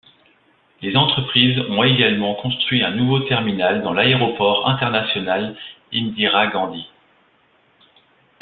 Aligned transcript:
Les 0.81 0.95
entreprises 0.97 1.59
ont 1.69 1.83
également 1.83 2.33
construit 2.33 2.83
un 2.83 2.89
nouveau 2.89 3.19
terminal 3.19 3.83
dans 3.83 3.93
l'aéroport 3.93 4.67
international 4.67 5.55
Indira 5.93 6.47
Gandhi. 6.47 6.87